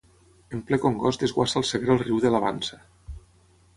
En 0.55 0.61
ple 0.69 0.79
congost 0.85 1.25
desguassa 1.25 1.57
al 1.61 1.67
Segre 1.73 1.93
el 1.97 2.03
riu 2.07 2.25
de 2.25 2.33
Lavansa. 2.37 2.81